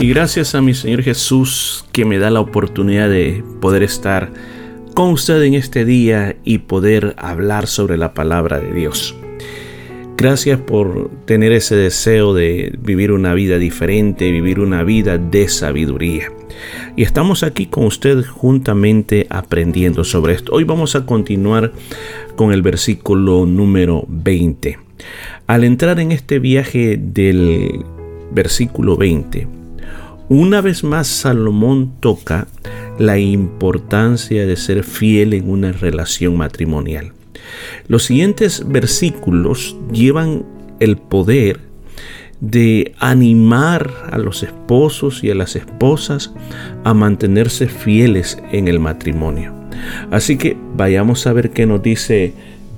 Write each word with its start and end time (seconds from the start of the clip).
Y 0.00 0.10
gracias 0.10 0.54
a 0.54 0.62
mi 0.62 0.74
Señor 0.74 1.02
Jesús 1.02 1.84
que 1.90 2.04
me 2.04 2.18
da 2.18 2.30
la 2.30 2.38
oportunidad 2.38 3.10
de 3.10 3.42
poder 3.60 3.82
estar 3.82 4.30
con 4.94 5.10
usted 5.10 5.42
en 5.42 5.54
este 5.54 5.84
día 5.84 6.36
y 6.44 6.58
poder 6.58 7.16
hablar 7.18 7.66
sobre 7.66 7.96
la 7.96 8.14
palabra 8.14 8.60
de 8.60 8.72
Dios. 8.72 9.16
Gracias 10.16 10.60
por 10.60 11.10
tener 11.24 11.50
ese 11.50 11.74
deseo 11.74 12.32
de 12.32 12.78
vivir 12.80 13.10
una 13.10 13.34
vida 13.34 13.58
diferente, 13.58 14.30
vivir 14.30 14.60
una 14.60 14.84
vida 14.84 15.18
de 15.18 15.48
sabiduría. 15.48 16.30
Y 16.96 17.02
estamos 17.02 17.42
aquí 17.42 17.66
con 17.66 17.84
usted 17.84 18.24
juntamente 18.24 19.26
aprendiendo 19.30 20.04
sobre 20.04 20.34
esto. 20.34 20.52
Hoy 20.52 20.62
vamos 20.62 20.94
a 20.94 21.06
continuar 21.06 21.72
con 22.36 22.52
el 22.52 22.62
versículo 22.62 23.46
número 23.46 24.04
20. 24.06 24.78
Al 25.48 25.64
entrar 25.64 25.98
en 25.98 26.12
este 26.12 26.38
viaje 26.38 26.96
del 27.00 27.84
versículo 28.30 28.96
20, 28.96 29.57
una 30.28 30.60
vez 30.60 30.84
más 30.84 31.06
Salomón 31.06 31.92
toca 32.00 32.46
la 32.98 33.18
importancia 33.18 34.46
de 34.46 34.56
ser 34.56 34.84
fiel 34.84 35.32
en 35.34 35.48
una 35.48 35.72
relación 35.72 36.36
matrimonial. 36.36 37.12
Los 37.86 38.04
siguientes 38.04 38.64
versículos 38.66 39.76
llevan 39.92 40.44
el 40.80 40.96
poder 40.96 41.60
de 42.40 42.94
animar 42.98 43.90
a 44.10 44.18
los 44.18 44.42
esposos 44.42 45.24
y 45.24 45.30
a 45.30 45.34
las 45.34 45.56
esposas 45.56 46.32
a 46.84 46.94
mantenerse 46.94 47.68
fieles 47.68 48.38
en 48.52 48.68
el 48.68 48.78
matrimonio. 48.78 49.52
Así 50.10 50.36
que 50.36 50.56
vayamos 50.76 51.26
a 51.26 51.32
ver 51.32 51.50
qué 51.50 51.66
nos 51.66 51.82
dice 51.82 52.32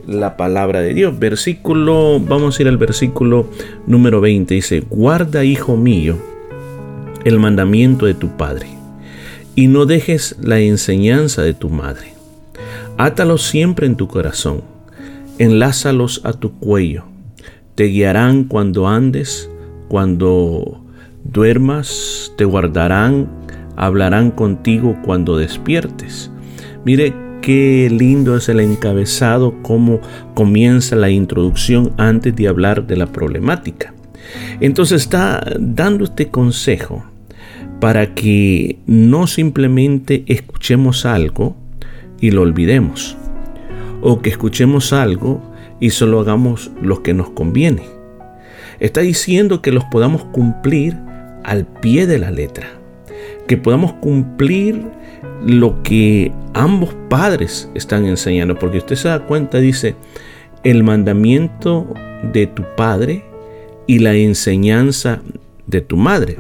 la 0.07 0.37
palabra 0.37 0.81
de 0.81 0.95
Dios. 0.95 1.19
Versículo, 1.19 2.21
vamos 2.21 2.59
a 2.59 2.63
ir 2.63 2.69
al 2.69 2.79
versículo 2.79 3.49
número 3.87 4.21
20. 4.21 4.55
Dice, 4.55 4.83
guarda, 4.89 5.45
hijo 5.45 5.77
mío, 5.77 6.17
el 7.25 7.39
mandamiento 7.39 8.07
de 8.07 8.15
tu 8.15 8.37
Padre, 8.37 8.69
y 9.55 9.67
no 9.67 9.87
dejes 9.87 10.37
la 10.41 10.61
enseñanza 10.61 11.43
de 11.43 11.55
tu 11.55 11.69
madre. 11.69 12.15
Átalos 12.99 13.43
siempre 13.43 13.87
en 13.87 13.97
tu 13.97 14.09
corazón, 14.09 14.63
enlázalos 15.39 16.21
a 16.25 16.33
tu 16.33 16.53
cuello, 16.53 17.05
te 17.75 17.85
guiarán 17.85 18.45
cuando 18.45 18.89
andes, 18.89 19.51
cuando 19.89 20.85
duermas, 21.25 22.33
te 22.37 22.45
guardarán, 22.45 23.29
hablarán 23.77 24.31
contigo 24.31 24.97
cuando 25.05 25.37
despiertes. 25.37 26.31
Mire 26.85 27.15
qué 27.41 27.89
lindo 27.91 28.37
es 28.37 28.49
el 28.49 28.61
encabezado, 28.61 29.55
cómo 29.63 30.01
comienza 30.35 30.97
la 30.97 31.11
introducción 31.11 31.93
antes 31.97 32.37
de 32.37 32.49
hablar 32.49 32.87
de 32.87 32.97
la 32.97 33.07
problemática. 33.07 33.95
Entonces 34.61 35.03
está 35.03 35.43
dando 35.59 36.05
este 36.05 36.29
consejo 36.29 37.05
para 37.81 38.15
que 38.15 38.79
no 38.87 39.27
simplemente 39.27 40.25
escuchemos 40.27 41.07
algo 41.07 41.57
y 42.21 42.31
lo 42.31 42.43
olvidemos, 42.43 43.17
o 44.03 44.21
que 44.21 44.31
escuchemos 44.31 44.93
algo 44.93 45.43
y 45.81 45.91
solo 45.91 46.21
hagamos 46.21 46.71
lo 46.83 47.03
que 47.03 47.15
nos 47.15 47.31
conviene. 47.31 47.83
Está 48.79 49.01
diciendo 49.01 49.63
que 49.63 49.73
los 49.73 49.85
podamos 49.85 50.25
cumplir 50.25 50.97
al 51.45 51.67
pie 51.67 52.07
de 52.07 52.19
la 52.19 52.31
letra, 52.31 52.69
que 53.49 53.57
podamos 53.57 53.95
cumplir 53.95 54.83
lo 55.45 55.83
que 55.83 56.33
ambos 56.53 56.95
padres 57.09 57.71
están 57.75 58.05
enseñando, 58.05 58.59
porque 58.59 58.79
usted 58.79 58.97
se 58.97 59.09
da 59.09 59.21
cuenta, 59.27 59.59
dice, 59.59 59.97
el 60.65 60.85
mandamiento 60.85 61.93
de 62.35 62.47
tu 62.47 62.65
padre 62.77 63.25
y 63.91 63.99
la 63.99 64.15
enseñanza 64.15 65.21
de 65.67 65.81
tu 65.81 65.97
madre. 65.97 66.37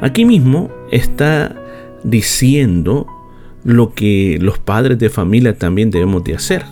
Aquí 0.00 0.24
mismo 0.24 0.70
está 0.92 1.56
diciendo 2.04 3.08
lo 3.64 3.94
que 3.94 4.38
los 4.40 4.60
padres 4.60 4.96
de 5.00 5.10
familia 5.10 5.58
también 5.58 5.90
debemos 5.90 6.22
de 6.22 6.36
hacer. 6.36 6.62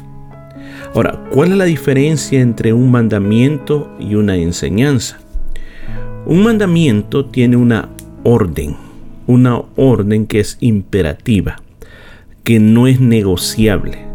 Ahora, 0.94 1.24
¿cuál 1.32 1.50
es 1.50 1.58
la 1.58 1.64
diferencia 1.64 2.40
entre 2.40 2.72
un 2.72 2.92
mandamiento 2.92 3.90
y 3.98 4.14
una 4.14 4.36
enseñanza? 4.36 5.18
Un 6.24 6.44
mandamiento 6.44 7.24
tiene 7.24 7.56
una 7.56 7.88
orden, 8.22 8.76
una 9.26 9.60
orden 9.74 10.26
que 10.26 10.38
es 10.38 10.56
imperativa, 10.60 11.60
que 12.44 12.60
no 12.60 12.86
es 12.86 13.00
negociable, 13.00 14.06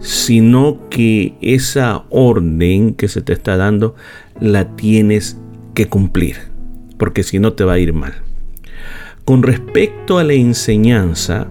sino 0.00 0.88
que 0.90 1.34
esa 1.42 2.06
orden 2.10 2.94
que 2.94 3.06
se 3.06 3.22
te 3.22 3.34
está 3.34 3.56
dando 3.56 3.94
la 4.40 4.76
tienes 4.76 5.38
que 5.74 5.86
cumplir, 5.86 6.36
porque 6.98 7.22
si 7.22 7.38
no 7.38 7.52
te 7.52 7.64
va 7.64 7.74
a 7.74 7.78
ir 7.78 7.92
mal. 7.92 8.14
Con 9.24 9.42
respecto 9.42 10.18
a 10.18 10.24
la 10.24 10.34
enseñanza, 10.34 11.46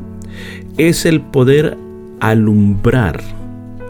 es 0.77 1.05
el 1.05 1.21
poder 1.21 1.77
alumbrar, 2.19 3.21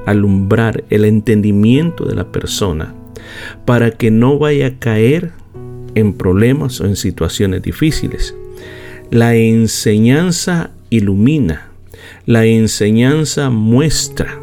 alumbrar 0.05 0.83
el 0.89 1.05
entendimiento 1.05 2.05
de 2.05 2.15
la 2.15 2.31
persona 2.31 2.93
para 3.65 3.91
que 3.91 4.11
no 4.11 4.37
vaya 4.37 4.67
a 4.67 4.79
caer 4.79 5.31
en 5.95 6.13
problemas 6.13 6.79
o 6.81 6.85
en 6.85 6.95
situaciones 6.95 7.61
difíciles. 7.61 8.35
La 9.11 9.35
enseñanza 9.35 10.71
ilumina, 10.89 11.67
la 12.25 12.45
enseñanza 12.45 13.49
muestra. 13.49 14.39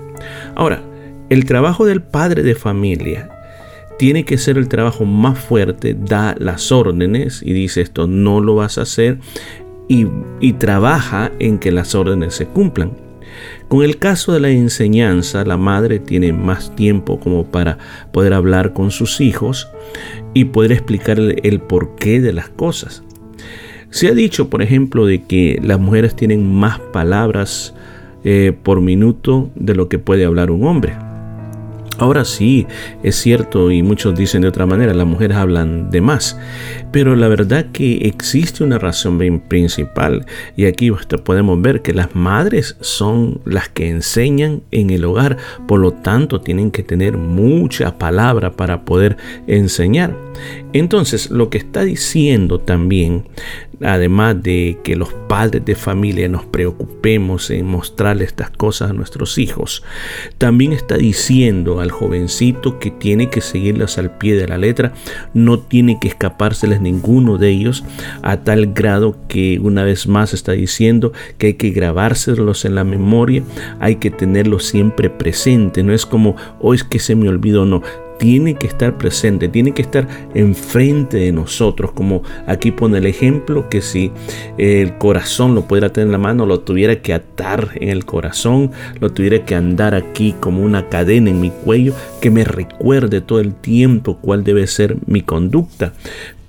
Ahora, 0.55 0.83
el 1.29 1.45
trabajo 1.45 1.87
del 1.87 2.03
padre 2.03 2.43
de 2.43 2.55
familia 2.55 3.30
tiene 4.01 4.25
que 4.25 4.39
ser 4.39 4.57
el 4.57 4.67
trabajo 4.67 5.05
más 5.05 5.39
fuerte, 5.39 5.95
da 5.95 6.35
las 6.39 6.73
órdenes 6.73 7.43
y 7.45 7.53
dice 7.53 7.83
esto 7.83 8.07
no 8.07 8.41
lo 8.41 8.55
vas 8.55 8.79
a 8.79 8.83
hacer 8.83 9.19
y, 9.89 10.07
trabaja 10.55 11.31
en 11.39 11.59
que 11.59 11.71
las 11.71 11.95
órdenes 11.95 12.33
se 12.33 12.47
cumplan. 12.47 12.93
Con 13.69 13.83
el 13.83 13.99
caso 13.99 14.33
de 14.33 14.41
la 14.41 14.49
enseñanza, 14.49 15.45
la 15.45 15.59
madre 15.59 15.99
tiene 15.99 16.33
más 16.33 16.75
tiempo 16.75 17.21
como 17.21 17.51
para 17.51 17.77
poder 18.11 18.33
hablar 18.33 18.73
con 18.73 18.91
sus 18.91 19.21
hijos 19.21 19.69
y 20.33 20.47
poder 20.47 20.73
explicar 20.73 21.19
el, 21.21 21.61
porqué 21.61 22.23
de 22.23 22.33
las 22.33 22.49
cosas. 22.49 23.03
Se 23.91 24.09
ha 24.09 24.13
dicho, 24.13 24.49
por 24.49 24.63
ejemplo, 24.63 25.05
de 25.05 25.25
que 25.25 25.61
las 25.63 25.79
mujeres 25.79 26.17
tienen 26.17 26.51
más 26.51 26.79
palabras 26.79 27.75
eh, 28.25 28.57
por 28.63 28.81
minuto 28.81 29.51
de 29.57 29.75
lo 29.75 29.91
que 29.91 29.99
puede 29.99 30.25
hablar 30.25 30.51
un 30.51 30.67
hombre. 30.67 31.10
Ahora 32.01 32.25
sí, 32.25 32.67
es 33.03 33.17
cierto 33.17 33.71
y 33.71 33.83
muchos 33.83 34.15
dicen 34.15 34.41
de 34.41 34.49
otra 34.49 34.65
manera, 34.65 34.95
las 34.95 35.07
mujeres 35.07 35.37
hablan 35.37 35.91
de 35.91 36.01
más, 36.01 36.39
pero 36.93 37.15
la 37.15 37.29
verdad 37.29 37.67
que 37.75 38.09
existe 38.09 38.65
una 38.65 38.79
razón 38.79 39.19
bien 39.19 39.39
principal 39.39 40.25
y 40.57 40.65
aquí 40.65 40.91
podemos 41.23 41.61
ver 41.61 41.83
que 41.83 41.93
las 41.93 42.17
madres 42.17 42.79
son 42.81 43.43
las 43.45 43.69
que 43.69 43.91
enseñan 43.91 44.63
en 44.71 44.89
el 44.89 45.05
hogar, 45.05 45.37
por 45.69 45.79
lo 45.81 45.93
tanto 45.93 46.41
tienen 46.41 46.71
que 46.71 46.83
tener 46.83 47.19
mucha 47.19 47.99
palabra 47.99 48.53
para 48.53 48.87
poder 48.87 49.19
enseñar. 49.47 50.17
Entonces, 50.73 51.31
lo 51.31 51.51
que 51.51 51.59
está 51.59 51.85
diciendo 51.85 52.61
también 52.61 53.25
además 53.83 54.43
de 54.43 54.79
que 54.85 54.97
los 54.97 55.13
padres 55.29 55.65
de 55.65 55.75
familia 55.75 56.29
nos 56.29 56.45
preocupemos 56.45 57.51
en 57.51 57.67
mostrarle 57.67 58.25
estas 58.25 58.51
cosas 58.51 58.91
a 58.91 58.93
nuestros 58.93 59.39
hijos, 59.39 59.83
también 60.39 60.73
está 60.73 60.97
diciendo 60.97 61.81
al 61.81 61.91
jovencito 61.91 62.79
que 62.79 62.91
tiene 62.91 63.31
que 63.31 63.41
seguirlas 63.41 63.99
al 63.99 64.17
pie 64.19 64.35
de 64.35 64.49
la 64.49 64.59
letra, 64.59 64.93
no 65.35 65.59
tiene 65.59 65.99
que 66.01 66.09
escapárseles 66.09 66.81
ninguno 66.81 67.39
de 67.39 67.49
ellos, 67.51 67.85
a 68.23 68.39
tal 68.39 68.73
grado 68.75 69.17
que 69.29 69.59
una 69.61 69.85
vez 69.85 70.07
más 70.07 70.35
está 70.35 70.53
diciendo 70.53 71.13
que 71.39 71.49
hay 71.49 71.55
que 71.55 71.71
grabárselos 71.71 72.65
en 72.65 72.75
la 72.75 72.85
memoria, 72.85 73.43
hay 73.79 73.97
que 73.97 74.11
tenerlos 74.11 74.65
siempre 74.67 75.11
presente, 75.11 75.83
no 75.83 75.93
es 75.93 76.07
como 76.07 76.37
hoy 76.59 76.71
oh, 76.71 76.75
es 76.75 76.85
que 76.85 76.99
se 76.99 77.15
me 77.15 77.29
olvidó, 77.29 77.65
no 77.65 77.83
tiene 78.21 78.55
que 78.55 78.67
estar 78.67 78.99
presente, 78.99 79.49
tiene 79.49 79.73
que 79.73 79.81
estar 79.81 80.07
enfrente 80.35 81.17
de 81.17 81.33
nosotros, 81.33 81.93
como 81.93 82.23
aquí 82.47 82.71
pone 82.71 82.99
el 82.99 83.07
ejemplo 83.07 83.71
que 83.71 83.81
si 83.81 84.13
el 84.59 84.99
corazón 84.99 85.55
lo 85.55 85.63
pudiera 85.63 85.91
tener 85.91 86.09
en 86.09 86.13
la 86.13 86.19
mano, 86.19 86.45
lo 86.45 86.61
tuviera 86.61 87.01
que 87.01 87.15
atar 87.15 87.71
en 87.77 87.89
el 87.89 88.05
corazón, 88.05 88.73
lo 89.01 89.11
tuviera 89.11 89.47
que 89.47 89.55
andar 89.55 89.95
aquí 89.95 90.35
como 90.39 90.63
una 90.63 90.91
cadena 90.91 91.31
en 91.31 91.41
mi 91.41 91.49
cuello, 91.49 91.95
que 92.21 92.31
me 92.31 92.45
recuerde 92.45 93.23
todo 93.23 93.41
el 93.41 93.55
tiempo 93.55 94.19
cuál 94.19 94.45
debe 94.45 94.67
ser 94.67 94.99
mi 95.07 95.23
conducta. 95.23 95.95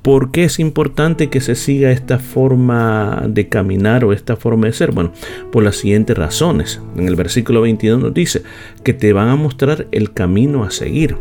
¿Por 0.02 0.32
qué 0.32 0.44
es 0.44 0.60
importante 0.60 1.30
que 1.30 1.40
se 1.40 1.56
siga 1.56 1.92
esta 1.92 2.20
forma 2.20 3.24
de 3.30 3.48
caminar 3.48 4.04
o 4.04 4.12
esta 4.12 4.36
forma 4.36 4.66
de 4.66 4.74
ser? 4.74 4.92
Bueno, 4.92 5.14
por 5.54 5.64
las 5.64 5.78
siguientes 5.78 6.18
razones. 6.18 6.82
En 6.98 7.08
el 7.08 7.16
versículo 7.16 7.62
22 7.62 8.02
nos 8.02 8.14
dice 8.14 8.42
que 8.84 8.94
te 8.94 9.14
van 9.14 9.30
a 9.30 9.38
mostrar 9.38 9.88
el 9.92 10.12
camino 10.12 10.66
a 10.66 10.72
seguir. 10.72 11.16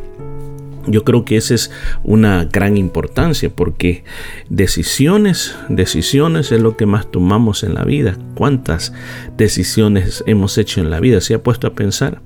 Yo 0.87 1.05
creo 1.05 1.25
que 1.25 1.37
esa 1.37 1.55
es 1.55 1.71
una 2.05 2.47
gran 2.47 2.77
importancia 2.77 3.51
porque 3.51 4.05
decisiones, 4.49 5.57
decisiones 5.69 6.53
es 6.53 6.61
lo 6.61 6.77
que 6.77 6.87
más 6.87 7.11
tomamos 7.11 7.63
en 7.65 7.75
la 7.75 7.85
vida. 7.85 8.17
¿Cuántas 8.35 8.93
decisiones 9.37 10.25
hemos 10.27 10.57
hecho 10.59 10.81
en 10.81 10.91
la 10.91 11.01
vida? 11.01 11.21
¿Se 11.21 11.35
ha 11.35 11.43
puesto 11.43 11.67
a 11.67 11.75
pensar? 11.75 12.23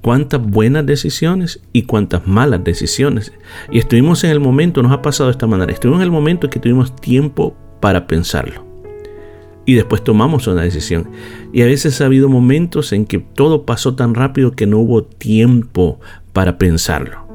cuántas 0.00 0.40
buenas 0.40 0.86
decisiones 0.86 1.60
y 1.72 1.82
cuántas 1.82 2.26
malas 2.26 2.64
decisiones. 2.64 3.32
Y 3.70 3.78
estuvimos 3.78 4.24
en 4.24 4.30
el 4.30 4.40
momento, 4.40 4.82
nos 4.82 4.92
ha 4.92 5.02
pasado 5.02 5.28
de 5.28 5.32
esta 5.32 5.46
manera, 5.46 5.72
estuvimos 5.72 6.00
en 6.00 6.04
el 6.04 6.10
momento 6.10 6.46
en 6.46 6.50
que 6.50 6.60
tuvimos 6.60 6.96
tiempo 6.96 7.54
para 7.80 8.06
pensarlo. 8.06 8.64
Y 9.66 9.74
después 9.74 10.02
tomamos 10.02 10.46
una 10.46 10.62
decisión. 10.62 11.10
Y 11.52 11.60
a 11.60 11.66
veces 11.66 12.00
ha 12.00 12.06
habido 12.06 12.30
momentos 12.30 12.92
en 12.94 13.04
que 13.04 13.18
todo 13.18 13.66
pasó 13.66 13.94
tan 13.94 14.14
rápido 14.14 14.52
que 14.52 14.66
no 14.66 14.78
hubo 14.78 15.04
tiempo 15.04 16.00
para 16.32 16.56
pensarlo. 16.56 17.27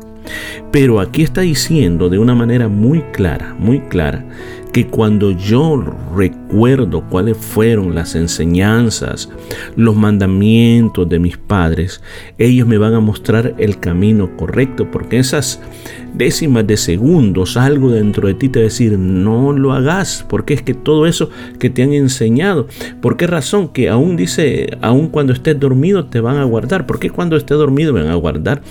Pero 0.71 0.99
aquí 0.99 1.23
está 1.23 1.41
diciendo 1.41 2.09
de 2.09 2.19
una 2.19 2.35
manera 2.35 2.67
muy 2.67 3.01
clara, 3.11 3.55
muy 3.59 3.79
clara, 3.81 4.25
que 4.71 4.87
cuando 4.87 5.31
yo 5.31 5.83
recuerdo 6.15 7.03
cuáles 7.07 7.37
fueron 7.37 7.93
las 7.93 8.15
enseñanzas, 8.15 9.29
los 9.75 9.95
mandamientos 9.95 11.07
de 11.07 11.19
mis 11.19 11.37
padres, 11.37 12.01
ellos 12.39 12.67
me 12.67 12.79
van 12.79 12.95
a 12.95 12.99
mostrar 12.99 13.53
el 13.59 13.79
camino 13.79 14.35
correcto, 14.35 14.89
porque 14.89 15.19
esas 15.19 15.61
décimas 16.13 16.65
de 16.67 16.77
segundos, 16.77 17.57
algo 17.57 17.91
dentro 17.91 18.27
de 18.27 18.33
ti 18.33 18.49
te 18.49 18.59
va 18.59 18.63
a 18.63 18.69
decir, 18.69 18.97
no 18.97 19.51
lo 19.51 19.73
hagas, 19.73 20.25
porque 20.29 20.53
es 20.53 20.61
que 20.61 20.73
todo 20.73 21.07
eso 21.07 21.29
que 21.59 21.69
te 21.69 21.83
han 21.83 21.93
enseñado, 21.93 22.67
¿por 23.01 23.17
qué 23.17 23.27
razón? 23.27 23.69
Que 23.69 23.89
aún 23.89 24.15
dice, 24.15 24.77
aún 24.81 25.07
cuando 25.07 25.33
estés 25.33 25.59
dormido 25.59 26.05
te 26.05 26.19
van 26.19 26.37
a 26.37 26.43
guardar, 26.43 26.85
¿por 26.85 26.99
qué 26.99 27.09
cuando 27.09 27.35
estés 27.35 27.57
dormido 27.57 27.93
van 27.93 28.07
a 28.07 28.15
guardar? 28.15 28.61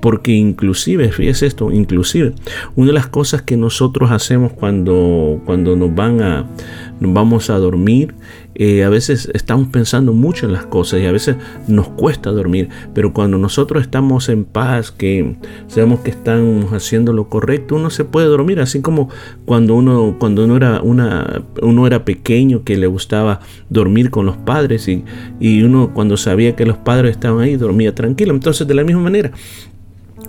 Porque 0.00 0.32
inclusive, 0.32 1.10
fíjese 1.12 1.46
esto, 1.46 1.70
inclusive, 1.70 2.32
una 2.76 2.88
de 2.88 2.94
las 2.94 3.06
cosas 3.06 3.42
que 3.42 3.56
nosotros 3.56 4.10
hacemos 4.10 4.52
cuando, 4.52 5.40
cuando 5.44 5.76
nos 5.76 5.94
van 5.94 6.22
a, 6.22 6.46
nos 7.00 7.12
vamos 7.12 7.50
a 7.50 7.58
dormir, 7.58 8.14
eh, 8.54 8.84
a 8.84 8.88
veces 8.88 9.30
estamos 9.34 9.68
pensando 9.68 10.12
mucho 10.12 10.46
en 10.46 10.52
las 10.52 10.66
cosas 10.66 11.00
y 11.00 11.06
a 11.06 11.12
veces 11.12 11.36
nos 11.68 11.88
cuesta 11.88 12.30
dormir, 12.30 12.68
pero 12.94 13.12
cuando 13.12 13.38
nosotros 13.38 13.82
estamos 13.82 14.28
en 14.28 14.44
paz, 14.44 14.90
que 14.90 15.36
sabemos 15.68 16.00
que 16.00 16.10
estamos 16.10 16.72
haciendo 16.72 17.12
lo 17.12 17.28
correcto, 17.28 17.76
uno 17.76 17.90
se 17.90 18.04
puede 18.04 18.26
dormir, 18.26 18.60
así 18.60 18.80
como 18.80 19.08
cuando 19.44 19.74
uno, 19.74 20.16
cuando 20.18 20.44
uno 20.44 20.56
era, 20.56 20.82
una, 20.82 21.42
uno 21.62 21.86
era 21.86 22.04
pequeño 22.04 22.64
que 22.64 22.76
le 22.76 22.86
gustaba 22.86 23.40
dormir 23.70 24.10
con 24.10 24.26
los 24.26 24.36
padres 24.36 24.88
y, 24.88 25.04
y 25.40 25.62
uno 25.62 25.92
cuando 25.94 26.16
sabía 26.16 26.54
que 26.54 26.66
los 26.66 26.76
padres 26.76 27.12
estaban 27.12 27.40
ahí 27.40 27.56
dormía 27.56 27.94
tranquilo. 27.94 28.34
Entonces 28.34 28.66
de 28.66 28.74
la 28.74 28.84
misma 28.84 29.02
manera, 29.02 29.32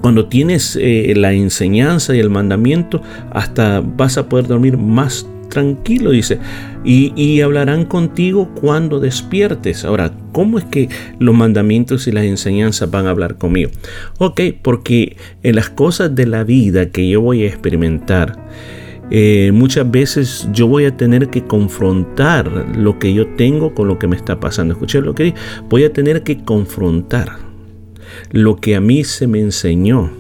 cuando 0.01 0.27
tienes 0.27 0.77
eh, 0.79 1.13
la 1.15 1.33
enseñanza 1.33 2.15
y 2.15 2.19
el 2.19 2.29
mandamiento, 2.29 3.01
hasta 3.31 3.81
vas 3.81 4.17
a 4.17 4.27
poder 4.27 4.47
dormir 4.47 4.77
más 4.77 5.27
tranquilo, 5.49 6.11
dice, 6.11 6.39
y, 6.83 7.41
hablarán 7.41 7.85
contigo 7.85 8.49
cuando 8.59 8.99
despiertes. 8.99 9.85
Ahora, 9.85 10.13
¿cómo 10.31 10.57
es 10.57 10.65
que 10.65 10.89
los 11.19 11.35
mandamientos 11.35 12.07
y 12.07 12.11
las 12.11 12.25
enseñanzas 12.25 12.89
van 12.89 13.07
a 13.07 13.11
hablar 13.11 13.37
conmigo? 13.37 13.71
Ok, 14.17 14.41
porque 14.61 15.17
en 15.43 15.55
las 15.55 15.69
cosas 15.69 16.13
de 16.15 16.25
la 16.25 16.43
vida 16.43 16.89
que 16.89 17.07
yo 17.07 17.21
voy 17.21 17.43
a 17.43 17.47
experimentar, 17.47 18.37
eh, 19.11 19.51
muchas 19.53 19.89
veces 19.89 20.47
yo 20.53 20.67
voy 20.67 20.85
a 20.85 20.97
tener 20.97 21.29
que 21.29 21.43
confrontar 21.43 22.47
lo 22.75 22.97
que 22.99 23.13
yo 23.13 23.27
tengo 23.35 23.73
con 23.75 23.87
lo 23.87 23.99
que 23.99 24.07
me 24.07 24.15
está 24.15 24.39
pasando. 24.39 24.73
Escuché 24.73 25.01
lo 25.01 25.13
que 25.13 25.33
voy 25.69 25.83
a 25.83 25.93
tener 25.93 26.23
que 26.23 26.43
confrontar 26.43 27.53
lo 28.31 28.57
que 28.57 28.75
a 28.75 28.81
mí 28.81 29.03
se 29.03 29.27
me 29.27 29.39
enseñó, 29.39 30.11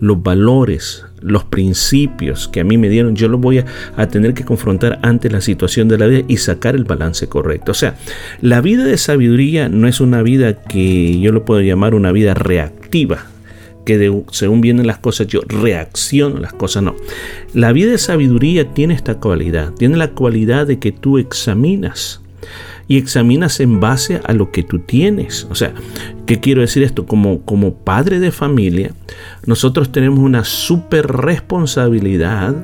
los 0.00 0.22
valores, 0.22 1.04
los 1.20 1.44
principios 1.44 2.48
que 2.48 2.60
a 2.60 2.64
mí 2.64 2.78
me 2.78 2.88
dieron, 2.88 3.16
yo 3.16 3.28
los 3.28 3.40
voy 3.40 3.58
a, 3.58 4.08
tener 4.08 4.34
que 4.34 4.44
confrontar 4.44 4.98
ante 5.02 5.30
la 5.30 5.40
situación 5.40 5.88
de 5.88 5.98
la 5.98 6.06
vida 6.06 6.24
y 6.28 6.38
sacar 6.38 6.74
el 6.74 6.84
balance 6.84 7.28
correcto. 7.28 7.72
O 7.72 7.74
sea, 7.74 7.96
la 8.40 8.60
vida 8.60 8.84
de 8.84 8.96
sabiduría 8.96 9.68
no 9.68 9.88
es 9.88 10.00
una 10.00 10.22
vida 10.22 10.62
que 10.62 11.20
yo 11.20 11.32
lo 11.32 11.44
puedo 11.44 11.60
llamar 11.60 11.94
una 11.94 12.12
vida 12.12 12.34
reactiva, 12.34 13.26
que 13.84 14.22
según 14.30 14.60
vienen 14.60 14.86
las 14.86 14.98
cosas 14.98 15.26
yo 15.26 15.40
reacciono 15.46 16.38
las 16.38 16.52
cosas, 16.52 16.82
no. 16.82 16.96
La 17.54 17.72
vida 17.72 17.90
de 17.90 17.98
sabiduría 17.98 18.72
tiene 18.72 18.94
esta 18.94 19.18
cualidad, 19.18 19.72
tiene 19.72 19.96
la 19.96 20.10
cualidad 20.10 20.66
de 20.66 20.78
que 20.78 20.92
tú 20.92 21.18
examinas 21.18 22.20
y 22.88 22.96
examinas 22.96 23.60
en 23.60 23.80
base 23.80 24.20
a 24.24 24.32
lo 24.32 24.50
que 24.50 24.62
tú 24.62 24.80
tienes. 24.80 25.46
O 25.50 25.54
sea, 25.54 25.74
¿qué 26.26 26.40
quiero 26.40 26.62
decir 26.62 26.82
esto? 26.82 27.06
Como, 27.06 27.42
como 27.42 27.74
padre 27.74 28.18
de 28.18 28.32
familia, 28.32 28.92
nosotros 29.46 29.92
tenemos 29.92 30.18
una 30.18 30.44
super 30.44 31.06
responsabilidad 31.06 32.56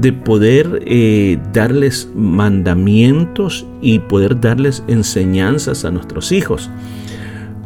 de 0.00 0.12
poder 0.12 0.82
eh, 0.86 1.38
darles 1.52 2.08
mandamientos 2.14 3.66
y 3.82 3.98
poder 3.98 4.40
darles 4.40 4.82
enseñanzas 4.88 5.84
a 5.84 5.90
nuestros 5.90 6.32
hijos. 6.32 6.70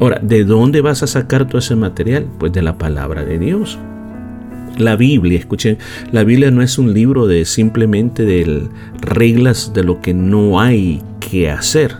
Ahora, 0.00 0.18
¿de 0.20 0.44
dónde 0.44 0.80
vas 0.80 1.04
a 1.04 1.06
sacar 1.06 1.46
todo 1.46 1.58
ese 1.58 1.76
material? 1.76 2.26
Pues 2.38 2.52
de 2.52 2.62
la 2.62 2.78
palabra 2.78 3.24
de 3.24 3.38
Dios. 3.38 3.78
La 4.78 4.96
Biblia, 4.96 5.38
escuchen, 5.38 5.78
la 6.10 6.24
Biblia 6.24 6.50
no 6.50 6.62
es 6.62 6.78
un 6.78 6.94
libro 6.94 7.26
de 7.26 7.44
simplemente 7.44 8.24
de 8.24 8.66
reglas 9.00 9.72
de 9.74 9.84
lo 9.84 10.00
que 10.00 10.14
no 10.14 10.58
hay 10.58 11.02
hacer, 11.50 11.96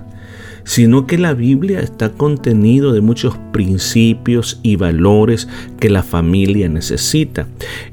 sino 0.65 1.07
que 1.07 1.19
la 1.19 1.35
Biblia 1.35 1.81
está 1.81 2.11
contenido 2.11 2.93
de 2.93 3.01
muchos 3.01 3.37
principios 3.53 4.61
y 4.63 4.77
valores 4.77 5.49
que 5.81 5.91
la 5.91 6.03
familia 6.03 6.69
necesita. 6.69 7.47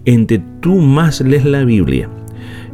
Entre 0.05 0.41
tú 0.61 0.75
más 0.75 1.21
lees 1.21 1.45
la 1.45 1.63
Biblia, 1.63 2.09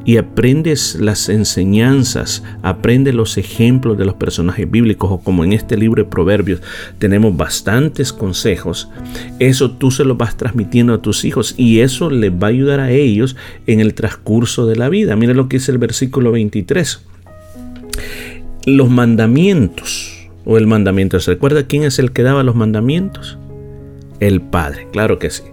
y 0.05 0.17
aprendes 0.17 0.95
las 0.95 1.29
enseñanzas, 1.29 2.43
aprendes 2.61 3.15
los 3.15 3.37
ejemplos 3.37 3.97
de 3.97 4.05
los 4.05 4.13
personajes 4.13 4.69
bíblicos 4.69 5.11
o 5.11 5.17
como 5.19 5.43
en 5.43 5.51
este 5.51 5.75
libro 5.75 6.03
de 6.03 6.09
Proverbios 6.09 6.61
tenemos 6.99 7.35
bastantes 7.35 8.13
consejos, 8.13 8.87
eso 9.39 9.71
tú 9.71 9.89
se 9.89 10.05
lo 10.05 10.15
vas 10.15 10.37
transmitiendo 10.37 10.93
a 10.93 11.01
tus 11.01 11.25
hijos 11.25 11.55
y 11.57 11.79
eso 11.79 12.11
les 12.11 12.31
va 12.31 12.47
a 12.47 12.51
ayudar 12.51 12.79
a 12.79 12.91
ellos 12.91 13.35
en 13.65 13.79
el 13.79 13.95
transcurso 13.95 14.67
de 14.67 14.75
la 14.75 14.89
vida. 14.89 15.15
Mira 15.15 15.33
lo 15.33 15.49
que 15.49 15.57
dice 15.57 15.71
el 15.71 15.79
versículo 15.79 16.31
23. 16.31 17.01
Los 18.65 18.89
mandamientos 18.89 20.27
o 20.43 20.57
el 20.57 20.65
mandamiento, 20.65 21.19
¿se 21.19 21.31
recuerda 21.31 21.67
quién 21.67 21.83
es 21.83 21.99
el 21.99 22.11
que 22.11 22.23
daba 22.23 22.43
los 22.43 22.55
mandamientos? 22.55 23.37
El 24.19 24.41
Padre, 24.41 24.87
claro 24.91 25.19
que 25.19 25.29
sí. 25.29 25.43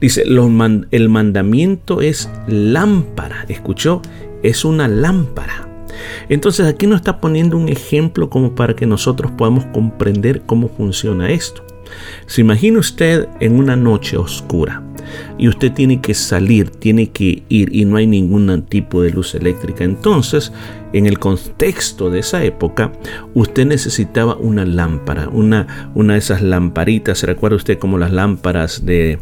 Dice, 0.00 0.22
el 0.22 1.08
mandamiento 1.08 2.00
es 2.00 2.30
lámpara. 2.46 3.44
¿Escuchó? 3.48 4.02
Es 4.44 4.64
una 4.64 4.86
lámpara. 4.86 5.68
Entonces 6.28 6.66
aquí 6.66 6.86
nos 6.86 7.00
está 7.00 7.20
poniendo 7.20 7.56
un 7.56 7.68
ejemplo 7.68 8.30
como 8.30 8.54
para 8.54 8.76
que 8.76 8.86
nosotros 8.86 9.32
podamos 9.32 9.64
comprender 9.66 10.42
cómo 10.42 10.68
funciona 10.68 11.30
esto. 11.30 11.64
Se 12.26 12.40
imagina 12.40 12.78
usted 12.78 13.28
en 13.40 13.56
una 13.56 13.76
noche 13.76 14.16
oscura 14.16 14.82
y 15.38 15.48
usted 15.48 15.72
tiene 15.72 16.00
que 16.00 16.14
salir, 16.14 16.70
tiene 16.70 17.10
que 17.10 17.42
ir 17.48 17.74
y 17.74 17.84
no 17.84 17.96
hay 17.96 18.06
ningún 18.06 18.62
tipo 18.62 19.02
de 19.02 19.10
luz 19.10 19.34
eléctrica. 19.34 19.84
Entonces, 19.84 20.52
en 20.92 21.06
el 21.06 21.18
contexto 21.18 22.10
de 22.10 22.20
esa 22.20 22.44
época, 22.44 22.92
usted 23.34 23.66
necesitaba 23.66 24.36
una 24.36 24.64
lámpara, 24.64 25.28
una, 25.28 25.90
una 25.94 26.14
de 26.14 26.18
esas 26.18 26.42
lamparitas. 26.42 27.18
¿Se 27.18 27.26
recuerda 27.26 27.56
usted 27.56 27.78
como 27.78 27.98
las 27.98 28.12
lámparas 28.12 28.84
de, 28.84 29.18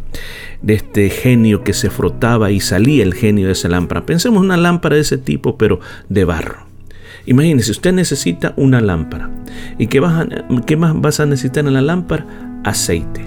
de 0.62 0.74
este 0.74 1.10
genio 1.10 1.62
que 1.62 1.72
se 1.72 1.90
frotaba 1.90 2.50
y 2.50 2.60
salía 2.60 3.02
el 3.02 3.14
genio 3.14 3.46
de 3.46 3.52
esa 3.52 3.68
lámpara? 3.68 4.06
Pensemos 4.06 4.42
una 4.42 4.56
lámpara 4.56 4.96
de 4.96 5.02
ese 5.02 5.18
tipo, 5.18 5.56
pero 5.56 5.80
de 6.08 6.24
barro. 6.24 6.66
Imagínese, 7.26 7.72
usted 7.72 7.92
necesita 7.92 8.54
una 8.56 8.80
lámpara. 8.80 9.30
¿Y 9.78 9.86
vas 9.98 10.26
qué 10.64 10.76
más 10.76 10.98
vas 10.98 11.20
a 11.20 11.26
necesitar 11.26 11.66
en 11.66 11.74
la 11.74 11.82
lámpara? 11.82 12.47
Aceite. 12.64 13.24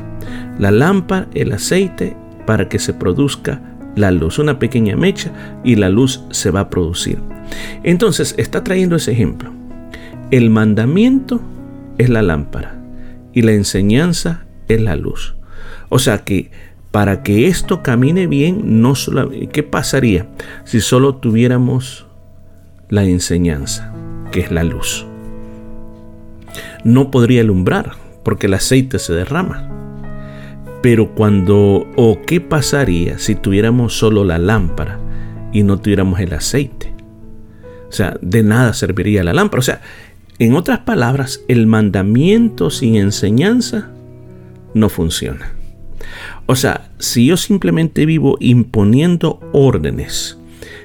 La 0.60 0.72
lámpara, 0.72 1.28
el 1.34 1.52
aceite 1.54 2.16
para 2.46 2.70
que 2.70 2.80
se 2.80 2.94
produzca 2.94 3.62
la 3.96 4.12
luz, 4.12 4.40
una 4.40 4.60
pequeña 4.60 4.96
mecha 4.96 5.32
y 5.64 5.76
la 5.76 5.90
luz 5.90 6.24
se 6.32 6.52
va 6.52 6.62
a 6.62 6.70
producir. 6.70 7.20
Entonces 7.84 8.36
está 8.38 8.64
trayendo 8.64 8.96
ese 8.96 9.12
ejemplo. 9.12 9.52
El 10.32 10.50
mandamiento 10.50 11.42
es 11.98 12.10
la 12.10 12.22
lámpara 12.22 12.82
y 13.34 13.42
la 13.42 13.52
enseñanza 13.52 14.46
es 14.68 14.82
la 14.82 14.96
luz. 14.96 15.36
O 15.90 16.00
sea 16.00 16.20
que 16.20 16.52
para 16.92 17.24
que 17.24 17.48
esto 17.48 17.84
camine 17.84 18.28
bien, 18.28 18.82
no 18.82 18.96
solo, 18.96 19.32
¿qué 19.52 19.64
pasaría 19.64 20.28
si 20.66 20.82
solo 20.82 21.16
tuviéramos 21.16 22.06
la 22.90 23.06
enseñanza, 23.06 23.94
que 24.32 24.42
es 24.42 24.52
la 24.52 24.64
luz? 24.64 25.06
No 26.84 27.12
podría 27.12 27.42
alumbrar 27.42 27.94
porque 28.24 28.48
el 28.48 28.54
aceite 28.54 29.00
se 29.00 29.14
derrama. 29.14 29.70
Pero 30.82 31.14
cuando, 31.14 31.88
o 31.96 32.20
qué 32.26 32.42
pasaría 32.42 33.20
si 33.20 33.36
tuviéramos 33.36 33.94
solo 33.94 34.24
la 34.24 34.40
lámpara 34.40 35.00
y 35.54 35.64
no 35.64 35.80
tuviéramos 35.80 36.20
el 36.20 36.34
aceite? 36.34 36.94
O 37.88 37.92
sea, 37.92 38.18
de 38.22 38.42
nada 38.42 38.74
serviría 38.74 39.24
la 39.24 39.34
lámpara. 39.34 39.60
O 39.60 39.64
sea, 39.64 39.82
en 40.40 40.56
otras 40.56 40.80
palabras, 40.80 41.42
el 41.48 41.68
mandamiento 41.68 42.70
sin 42.70 42.96
enseñanza 42.96 43.92
no 44.74 44.90
funciona. 44.90 45.54
O 46.46 46.56
sea, 46.56 46.90
si 46.98 47.28
yo 47.28 47.38
simplemente 47.38 48.06
vivo 48.06 48.38
imponiendo 48.40 49.40
órdenes 49.54 50.38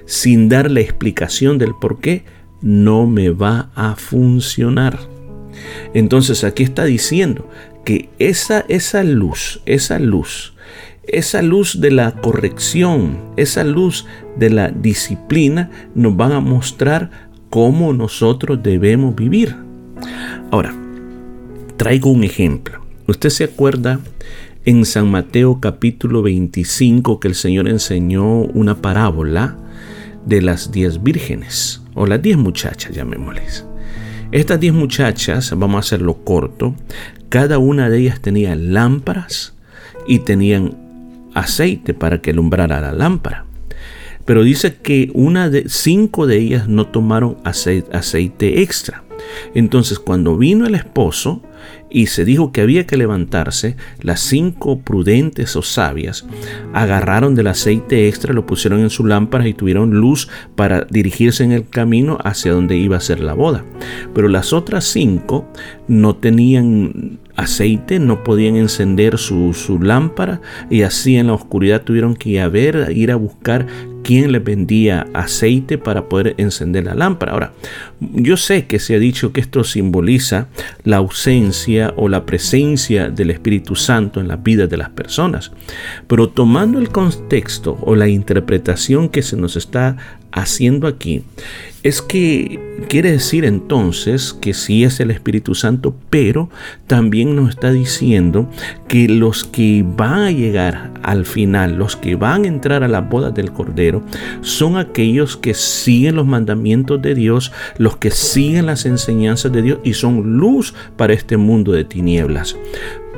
sin 0.04 0.48
dar 0.48 0.70
la 0.70 0.80
explicación 0.80 1.58
del 1.58 1.74
por 1.74 2.00
qué, 2.00 2.24
no 2.60 3.06
me 3.06 3.30
va 3.30 3.70
a 3.74 3.96
funcionar. 3.96 4.98
Entonces 5.94 6.44
aquí 6.44 6.62
está 6.62 6.84
diciendo 6.84 7.48
que 7.84 8.08
esa, 8.18 8.64
esa 8.68 9.04
luz, 9.04 9.60
esa 9.66 9.98
luz, 9.98 10.54
esa 11.06 11.42
luz 11.42 11.80
de 11.80 11.90
la 11.90 12.12
corrección, 12.12 13.18
esa 13.36 13.64
luz 13.64 14.06
de 14.36 14.50
la 14.50 14.70
disciplina 14.70 15.70
nos 15.94 16.16
van 16.16 16.32
a 16.32 16.40
mostrar 16.40 17.10
cómo 17.50 17.92
nosotros 17.92 18.62
debemos 18.62 19.14
vivir. 19.14 19.54
Ahora, 20.50 20.74
traigo 21.76 22.10
un 22.10 22.24
ejemplo. 22.24 22.84
¿Usted 23.06 23.30
se 23.30 23.44
acuerda 23.44 24.00
en 24.64 24.84
San 24.84 25.08
Mateo 25.08 25.60
capítulo 25.60 26.22
25 26.22 27.20
que 27.20 27.28
el 27.28 27.36
Señor 27.36 27.68
enseñó 27.68 28.40
una 28.40 28.82
parábola 28.82 29.56
de 30.26 30.42
las 30.42 30.72
diez 30.72 31.02
vírgenes 31.02 31.82
o 31.94 32.04
las 32.04 32.20
diez 32.20 32.36
muchachas, 32.36 32.92
llamémosles. 32.92 33.64
Estas 34.36 34.60
diez 34.60 34.74
muchachas, 34.74 35.50
vamos 35.56 35.76
a 35.76 35.78
hacerlo 35.78 36.22
corto, 36.22 36.74
cada 37.30 37.56
una 37.56 37.88
de 37.88 38.00
ellas 38.00 38.20
tenía 38.20 38.54
lámparas 38.54 39.54
y 40.06 40.18
tenían 40.18 40.76
aceite 41.32 41.94
para 41.94 42.20
que 42.20 42.32
alumbrara 42.32 42.82
la 42.82 42.92
lámpara. 42.92 43.46
Pero 44.26 44.42
dice 44.42 44.76
que 44.76 45.10
una 45.14 45.48
de 45.48 45.70
cinco 45.70 46.26
de 46.26 46.36
ellas 46.36 46.68
no 46.68 46.86
tomaron 46.86 47.38
aceite, 47.44 47.96
aceite 47.96 48.60
extra. 48.60 49.04
Entonces, 49.54 49.98
cuando 49.98 50.36
vino 50.36 50.66
el 50.66 50.74
esposo, 50.74 51.40
y 51.90 52.06
se 52.06 52.24
dijo 52.24 52.52
que 52.52 52.60
había 52.60 52.86
que 52.86 52.96
levantarse, 52.96 53.76
las 54.00 54.20
cinco 54.20 54.80
prudentes 54.80 55.56
o 55.56 55.62
sabias 55.62 56.26
agarraron 56.72 57.34
del 57.34 57.46
aceite 57.46 58.08
extra, 58.08 58.34
lo 58.34 58.46
pusieron 58.46 58.80
en 58.80 58.90
su 58.90 59.06
lámpara 59.06 59.46
y 59.46 59.54
tuvieron 59.54 59.92
luz 59.94 60.28
para 60.56 60.86
dirigirse 60.90 61.44
en 61.44 61.52
el 61.52 61.68
camino 61.68 62.18
hacia 62.24 62.52
donde 62.52 62.76
iba 62.76 62.96
a 62.96 63.00
ser 63.00 63.20
la 63.20 63.34
boda. 63.34 63.64
Pero 64.14 64.28
las 64.28 64.52
otras 64.52 64.84
cinco 64.84 65.46
no 65.88 66.16
tenían 66.16 67.18
aceite, 67.36 67.98
no 67.98 68.24
podían 68.24 68.56
encender 68.56 69.18
su, 69.18 69.54
lámpara 69.80 70.40
y 70.70 70.82
así 70.82 71.16
en 71.16 71.28
la 71.28 71.34
oscuridad 71.34 71.82
tuvieron 71.82 72.16
que 72.16 72.30
ir 72.30 72.86
ir 72.90 73.12
a 73.12 73.16
buscar 73.16 73.66
quién 74.02 74.32
les 74.32 74.42
vendía 74.42 75.06
aceite 75.14 75.78
para 75.78 76.08
poder 76.08 76.34
encender 76.38 76.84
la 76.84 76.94
lámpara. 76.94 77.32
Ahora, 77.32 77.52
yo 78.00 78.36
sé 78.36 78.66
que 78.66 78.78
se 78.78 78.94
ha 78.94 78.98
dicho 78.98 79.32
que 79.32 79.40
esto 79.40 79.64
simboliza 79.64 80.48
la 80.84 80.98
ausencia 80.98 81.55
o 81.96 82.08
la 82.08 82.26
presencia 82.26 83.08
del 83.10 83.30
Espíritu 83.30 83.74
Santo 83.74 84.20
en 84.20 84.28
la 84.28 84.36
vida 84.36 84.66
de 84.66 84.76
las 84.76 84.90
personas, 84.90 85.52
pero 86.06 86.28
tomando 86.28 86.78
el 86.78 86.90
contexto 86.90 87.78
o 87.82 87.96
la 87.96 88.08
interpretación 88.08 89.08
que 89.08 89.22
se 89.22 89.36
nos 89.36 89.56
está 89.56 89.96
haciendo 90.32 90.86
aquí 90.86 91.24
es 91.82 92.02
que 92.02 92.58
quiere 92.88 93.12
decir 93.12 93.44
entonces 93.44 94.32
que 94.32 94.54
sí 94.54 94.82
es 94.82 94.98
el 94.98 95.12
Espíritu 95.12 95.54
Santo, 95.54 95.94
pero 96.10 96.50
también 96.88 97.36
nos 97.36 97.50
está 97.50 97.70
diciendo 97.70 98.50
que 98.88 99.08
los 99.08 99.44
que 99.44 99.84
van 99.86 100.20
a 100.22 100.30
llegar 100.32 100.90
al 101.04 101.24
final, 101.24 101.76
los 101.76 101.94
que 101.94 102.16
van 102.16 102.44
a 102.44 102.48
entrar 102.48 102.82
a 102.82 102.88
las 102.88 103.08
bodas 103.08 103.34
del 103.34 103.52
Cordero, 103.52 104.02
son 104.40 104.76
aquellos 104.76 105.36
que 105.36 105.54
siguen 105.54 106.16
los 106.16 106.26
mandamientos 106.26 107.00
de 107.00 107.14
Dios, 107.14 107.52
los 107.78 107.96
que 107.96 108.10
siguen 108.10 108.66
las 108.66 108.84
enseñanzas 108.84 109.52
de 109.52 109.62
Dios 109.62 109.78
y 109.84 109.94
son 109.94 110.38
luz 110.38 110.74
para 110.96 111.12
este 111.12 111.36
de 111.72 111.84
tinieblas. 111.84 112.56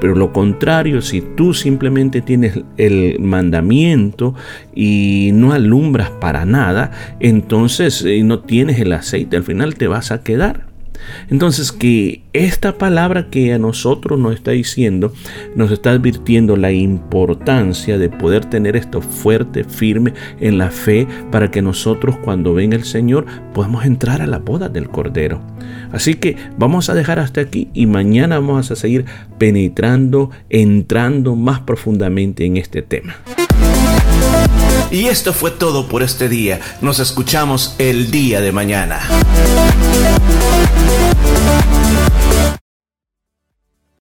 Pero 0.00 0.14
lo 0.14 0.32
contrario, 0.32 1.02
si 1.02 1.20
tú 1.20 1.54
simplemente 1.54 2.20
tienes 2.20 2.60
el 2.76 3.18
mandamiento 3.18 4.34
y 4.74 5.30
no 5.34 5.52
alumbras 5.52 6.10
para 6.10 6.44
nada, 6.44 6.92
entonces 7.18 8.04
eh, 8.04 8.22
no 8.22 8.40
tienes 8.40 8.78
el 8.78 8.92
aceite, 8.92 9.36
al 9.36 9.42
final 9.42 9.74
te 9.74 9.88
vas 9.88 10.12
a 10.12 10.22
quedar. 10.22 10.67
Entonces 11.30 11.72
que 11.72 12.22
esta 12.32 12.78
palabra 12.78 13.28
que 13.30 13.52
a 13.52 13.58
nosotros 13.58 14.18
nos 14.18 14.34
está 14.34 14.52
diciendo, 14.52 15.12
nos 15.54 15.70
está 15.70 15.90
advirtiendo 15.90 16.56
la 16.56 16.72
importancia 16.72 17.98
de 17.98 18.08
poder 18.08 18.44
tener 18.44 18.76
esto 18.76 19.00
fuerte, 19.00 19.64
firme 19.64 20.14
en 20.40 20.58
la 20.58 20.70
fe, 20.70 21.06
para 21.30 21.50
que 21.50 21.62
nosotros 21.62 22.16
cuando 22.22 22.54
venga 22.54 22.76
el 22.76 22.84
Señor 22.84 23.26
podamos 23.54 23.84
entrar 23.84 24.22
a 24.22 24.26
la 24.26 24.38
boda 24.38 24.68
del 24.68 24.88
Cordero. 24.88 25.40
Así 25.92 26.14
que 26.14 26.36
vamos 26.56 26.90
a 26.90 26.94
dejar 26.94 27.18
hasta 27.18 27.40
aquí 27.40 27.68
y 27.74 27.86
mañana 27.86 28.38
vamos 28.38 28.70
a 28.70 28.76
seguir 28.76 29.04
penetrando, 29.38 30.30
entrando 30.50 31.34
más 31.36 31.60
profundamente 31.60 32.44
en 32.44 32.56
este 32.56 32.82
tema. 32.82 33.16
Y 34.90 35.06
esto 35.06 35.34
fue 35.34 35.50
todo 35.50 35.86
por 35.86 36.02
este 36.02 36.28
día. 36.28 36.60
Nos 36.80 36.98
escuchamos 36.98 37.74
el 37.78 38.10
día 38.10 38.40
de 38.40 38.52
mañana. 38.52 39.00